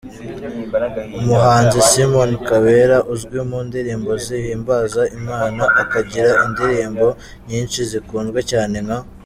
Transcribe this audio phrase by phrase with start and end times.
[1.19, 7.07] Umuhanzi Simon Kabera uzwi mu ndirimbo zihimbaza Imana, akagira indirimbo
[7.49, 8.99] nyinshi zikunzwe cyane nka.